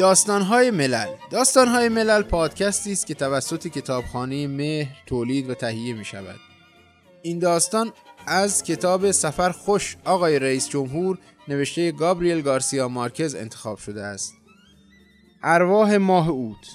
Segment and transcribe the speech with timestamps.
[0.00, 1.06] داستانهای ملل.
[1.30, 6.40] داستانهای ملل پادکستی است که توسط کتابخانه مهر تولید و تهیه می شود
[7.22, 7.92] این داستان
[8.26, 14.32] از کتاب سفر خوش آقای رئیس جمهور نوشته گابریل گارسیا مارکز انتخاب شده است.
[15.42, 16.66] ارواح ماه اوت.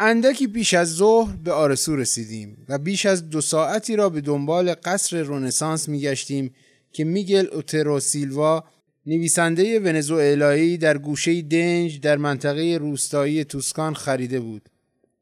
[0.00, 4.74] اندکی بیش از ظهر به آرسو رسیدیم و بیش از دو ساعتی را به دنبال
[4.74, 6.54] قصر رونسانس میگشتیم
[6.92, 8.64] که میگل اوترو سیلوا
[9.06, 14.68] نویسنده ونزوئلایی در گوشه دنج در منطقه روستایی توسکان خریده بود.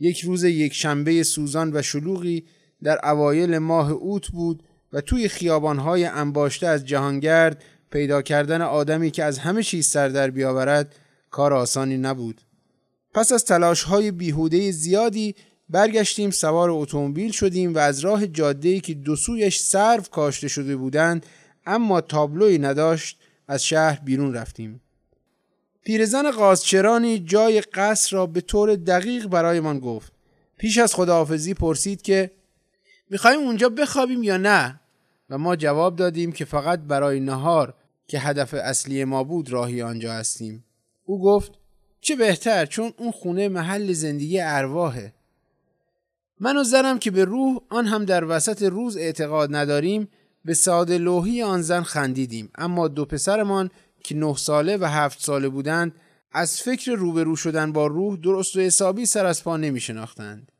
[0.00, 2.44] یک روز یک شنبه سوزان و شلوغی
[2.82, 9.24] در اوایل ماه اوت بود و توی خیابانهای انباشته از جهانگرد پیدا کردن آدمی که
[9.24, 10.94] از همه چیز سر در بیاورد
[11.30, 12.40] کار آسانی نبود.
[13.14, 15.34] پس از تلاش های بیهوده زیادی
[15.68, 21.26] برگشتیم سوار اتومبیل شدیم و از راه جاده‌ای که دو سویش سرو کاشته شده بودند
[21.66, 23.18] اما تابلوی نداشت
[23.50, 24.80] از شهر بیرون رفتیم.
[25.82, 30.12] پیرزن قازچرانی جای قصر را به طور دقیق برایمان گفت.
[30.56, 32.30] پیش از خداحافظی پرسید که
[33.10, 34.80] می‌خوایم اونجا بخوابیم یا نه؟
[35.30, 37.74] و ما جواب دادیم که فقط برای نهار
[38.06, 40.64] که هدف اصلی ما بود راهی آنجا هستیم.
[41.04, 41.52] او گفت
[42.00, 45.14] چه بهتر چون اون خونه محل زندگی ارواحه.
[46.40, 50.08] من و زنم که به روح آن هم در وسط روز اعتقاد نداریم
[50.44, 52.50] به ساده لوحی آن زن خندیدیم.
[52.54, 53.70] اما دو پسرمان
[54.04, 55.94] که نه ساله و هفت ساله بودند
[56.32, 60.52] از فکر روبرو شدن با روح درست و حسابی سر از پا نمی شناختند.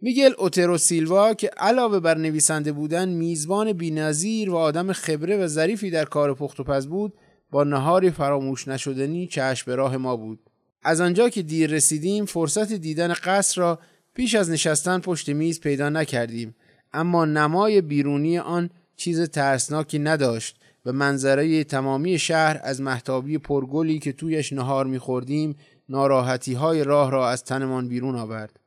[0.00, 5.90] میگل اوترو سیلوا که علاوه بر نویسنده بودن میزبان بینظیر و آدم خبره و ظریفی
[5.90, 7.12] در کار پخت و پز بود
[7.50, 10.40] با نهاری فراموش نشدنی چشم به راه ما بود.
[10.82, 13.78] از آنجا که دیر رسیدیم فرصت دیدن قصر را
[14.14, 16.54] پیش از نشستن پشت میز پیدا نکردیم.
[16.92, 20.56] اما نمای بیرونی آن چیز ترسناکی نداشت
[20.86, 25.56] و منظره تمامی شهر از محتابی پرگلی که تویش نهار میخوردیم
[25.88, 28.60] ناراحتی های راه را از تنمان بیرون آورد.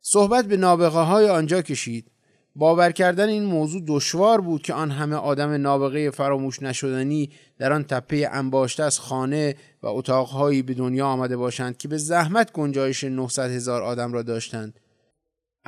[0.00, 2.10] صحبت به نابغه های آنجا کشید.
[2.56, 7.84] باور کردن این موضوع دشوار بود که آن همه آدم نابغه فراموش نشدنی در آن
[7.84, 13.50] تپه انباشته از خانه و اتاقهایی به دنیا آمده باشند که به زحمت گنجایش 900
[13.50, 14.80] هزار آدم را داشتند.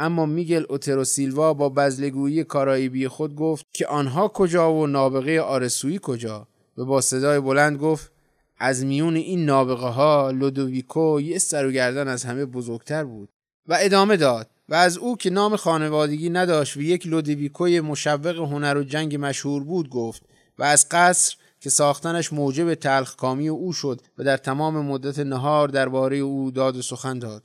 [0.00, 6.00] اما میگل اوترو سیلوا با بزلگویی کارائیبی خود گفت که آنها کجا و نابغه آرسویی
[6.03, 6.47] کجا؟
[6.78, 8.12] و با صدای بلند گفت
[8.59, 13.28] از میون این نابغه ها لودویکو یه سر و گردن از همه بزرگتر بود
[13.66, 18.77] و ادامه داد و از او که نام خانوادگی نداشت و یک لودویکوی مشوق هنر
[18.77, 20.22] و جنگ مشهور بود گفت
[20.59, 26.17] و از قصر که ساختنش موجب تلخکامی او شد و در تمام مدت نهار درباره
[26.17, 27.43] او داد و سخن داد.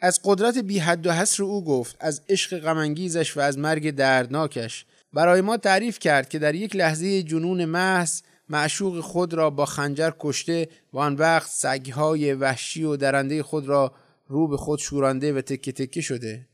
[0.00, 4.86] از قدرت بی حد و حصر او گفت از عشق غمانگیزش و از مرگ دردناکش.
[5.12, 10.12] برای ما تعریف کرد که در یک لحظه جنون محض معشوق خود را با خنجر
[10.18, 13.92] کشته و آن وقت سگهای وحشی و درنده خود را
[14.28, 16.46] رو به خود شورانده و تکه تکه شده.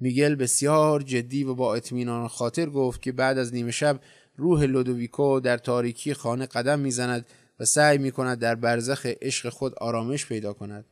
[0.00, 4.00] میگل بسیار جدی و با اطمینان خاطر گفت که بعد از نیمه شب
[4.36, 7.26] روح لودویکو در تاریکی خانه قدم می‌زند
[7.60, 10.84] و سعی می کند در برزخ عشق خود آرامش پیدا کند.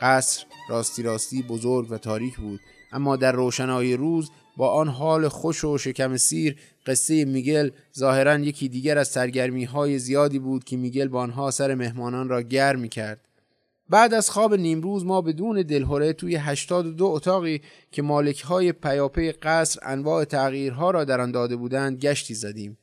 [0.00, 2.60] قصر راستی راستی بزرگ و تاریک بود
[2.92, 6.56] اما در روشنایی روز با آن حال خوش و شکم سیر
[6.86, 11.74] قصه میگل ظاهرا یکی دیگر از سرگرمی های زیادی بود که میگل با آنها سر
[11.74, 13.20] مهمانان را گرم می کرد.
[13.90, 17.60] بعد از خواب نیمروز ما بدون دلهوره توی 82 اتاقی
[17.90, 22.78] که مالک های پیاپی قصر انواع تغییرها را در آن داده بودند گشتی زدیم.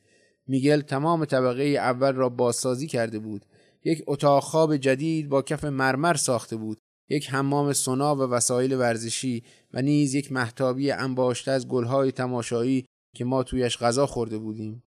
[0.47, 3.45] میگل تمام طبقه اول را بازسازی کرده بود.
[3.83, 9.43] یک اتاق خواب جدید با کف مرمر ساخته بود یک حمام سونا و وسایل ورزشی
[9.73, 12.85] و نیز یک محتابی انباشته از گلهای تماشایی
[13.15, 14.83] که ما تویش غذا خورده بودیم.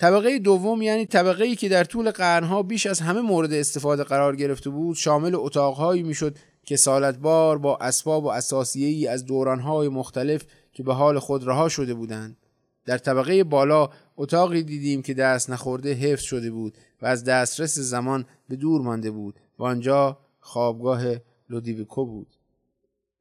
[0.00, 4.36] طبقه دوم یعنی طبقه ای که در طول قرنها بیش از همه مورد استفاده قرار
[4.36, 10.44] گرفته بود شامل اتاقهایی می‌شد که سالتبار با اسباب و اساسیه ای از دورانهای مختلف
[10.72, 12.36] که به حال خود رها شده بودند.
[12.84, 18.24] در طبقه بالا اتاقی دیدیم که دست نخورده حفظ شده بود و از دسترس زمان
[18.48, 21.02] به دور مانده بود و آنجا خوابگاه
[21.50, 22.36] لودیویکو بود.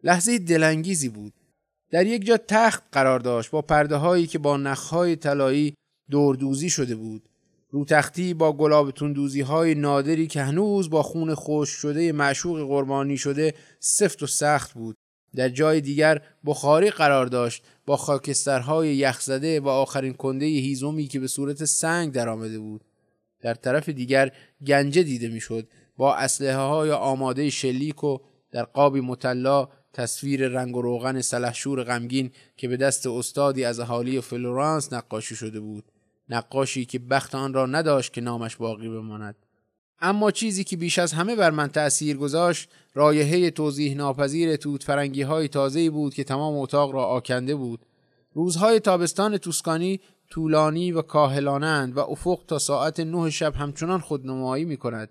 [0.04, 1.34] لحظه دلانگیزی بود.
[1.92, 5.74] در یک جا تخت قرار داشت با پرده هایی که با نخهای طلایی
[6.10, 7.30] دوردوزی شده بود.
[7.72, 13.18] رو تختی با گلاب تندوزی های نادری که هنوز با خون خوش شده معشوق قربانی
[13.18, 14.96] شده سفت و سخت بود.
[15.36, 21.28] در جای دیگر بخاری قرار داشت با خاکسترهای یخزده و آخرین کنده هیزومی که به
[21.28, 22.82] صورت سنگ درآمده بود.
[23.42, 24.32] در طرف دیگر
[24.68, 25.68] گنجه دیده می‌شد.
[26.00, 28.18] با اسلحه های آماده شلیک و
[28.52, 34.22] در قابی مطلا تصویر رنگ و روغن سلحشور غمگین که به دست استادی از اهالی
[34.22, 35.84] فلورانس نقاشی شده بود.
[36.30, 39.36] نقاشی که بخت آن را نداشت که نامش باقی بماند.
[40.02, 45.22] اما چیزی که بیش از همه بر من تأثیر گذاشت رایحه توضیح ناپذیر توت فرنگی
[45.22, 47.86] های تازه بود که تمام اتاق را آکنده بود.
[48.34, 50.00] روزهای تابستان توسکانی
[50.30, 55.10] طولانی و کاهلانند و افق تا ساعت نه شب همچنان خودنمایی می کند.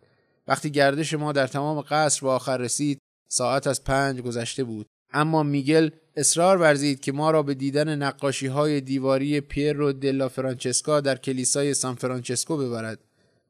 [0.48, 2.98] وقتی گردش ما در تمام قصر به آخر رسید
[3.30, 4.86] ساعت از پنج گذشته بود.
[5.12, 11.00] اما میگل اصرار ورزید که ما را به دیدن نقاشی های دیواری پیرو دلا فرانچسکا
[11.00, 12.98] در کلیسای سان فرانچسکو ببرد.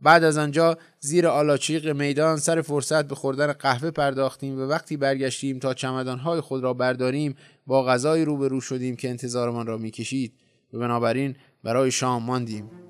[0.00, 5.58] بعد از آنجا زیر آلاچیق میدان سر فرصت به خوردن قهوه پرداختیم و وقتی برگشتیم
[5.58, 7.36] تا چمدانهای خود را برداریم
[7.66, 10.32] با غذای روبرو شدیم که انتظارمان را می‌کشید.
[10.72, 12.87] و بنابراین برای شام ماندیم.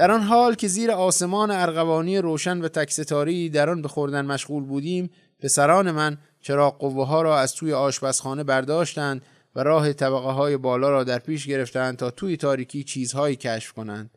[0.00, 3.88] در آن حال که زیر آسمان ارغوانی روشن و تک ستاره ای در آن به
[3.88, 9.22] خوردن مشغول بودیم پسران من چراغ قوه ها را از توی آشپزخانه برداشتند
[9.56, 14.10] و راه طبقه های بالا را در پیش گرفتند تا توی تاریکی چیزهایی کشف کنند.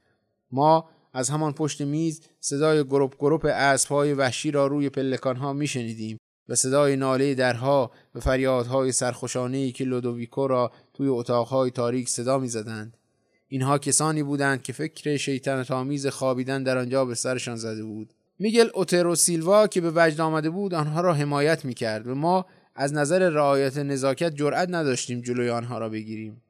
[0.51, 5.53] ما از همان پشت میز صدای گروپ گروپ اسب های وحشی را روی پلکان ها
[5.53, 6.17] می شنیدیم
[6.55, 12.98] صدای ناله درها و فریادهای سرخوشانه که لودویکو را توی اتاقهای تاریک صدا می زدند.
[13.48, 18.13] اینها کسانی بودند که فکر شیطنت آمیز خوابیدن در آنجا به سرشان زده بود.
[18.39, 22.45] میگل اوترو سیلوا که به وجد آمده بود آنها را حمایت می‌کرد و ما
[22.75, 26.41] از نظر رعایت نزاکت جرأت نداشتیم جلوی آنها را بگیریم.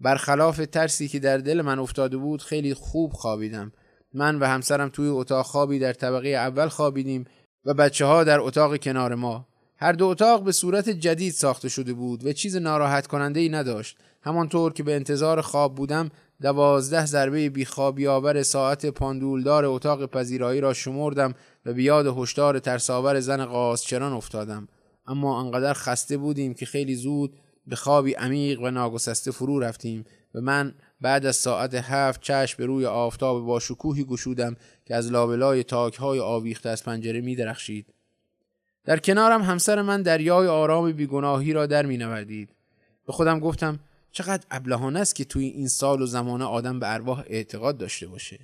[0.00, 3.72] برخلاف ترسی که در دل من افتاده بود خیلی خوب خوابیدم.
[4.14, 7.24] من و همسرم توی اتاق خوابی در طبقه اول خوابیدیم
[7.64, 9.48] و بچه ها در اتاق کنار ما.
[9.82, 13.96] هر دو اتاق به صورت جدید ساخته شده بود و چیز ناراحت کننده ای نداشت
[14.20, 16.10] همانطور که به انتظار خواب بودم
[16.42, 21.34] دوازده ضربه بیخوابی آور ساعت پاندولدار اتاق پذیرایی را شمردم
[21.66, 24.68] و بیاد هشدار ترساور زن قاسچران افتادم
[25.06, 27.36] اما انقدر خسته بودیم که خیلی زود
[27.66, 32.66] به خوابی عمیق و ناگسسته فرو رفتیم و من بعد از ساعت هفت چشم به
[32.66, 37.86] روی آفتاب با شکوهی گشودم که از لابلای تاکهای آویخته از پنجره می درخشید.
[38.84, 42.48] در کنارم همسر من دریای آرام بیگناهی را در می نوردید.
[43.06, 43.78] به خودم گفتم
[44.12, 48.38] چقدر ابلهانه است که توی این سال و زمان آدم به ارواح اعتقاد داشته باشه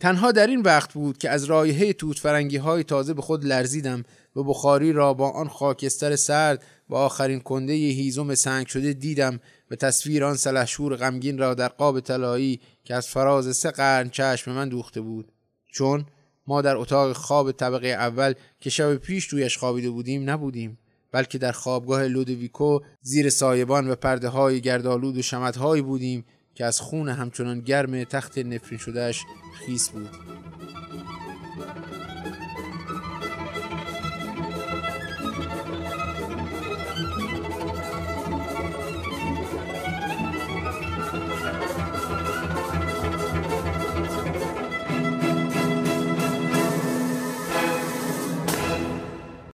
[0.00, 4.04] تنها در این وقت بود که از رایحه توت فرنگی های تازه به خود لرزیدم
[4.36, 9.76] و بخاری را با آن خاکستر سرد و آخرین کنده هیزم سنگ شده دیدم و
[9.76, 14.68] تصویر آن سلحشور غمگین را در قاب طلایی که از فراز سه قرن چشم من
[14.68, 15.32] دوخته بود
[15.72, 16.06] چون
[16.48, 20.78] ما در اتاق خواب طبقه اول که شب پیش تویش خوابیده بودیم نبودیم
[21.12, 26.24] بلکه در خوابگاه لودویکو زیر سایبان و پرده های گردآلود و شمدهایی بودیم
[26.54, 29.22] که از خون همچنان گرم تخت نفرین شدهش
[29.54, 30.10] خیس بود.